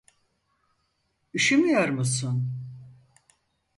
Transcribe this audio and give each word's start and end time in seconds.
Üşümüyor 1.33 1.89
musun? 1.89 2.51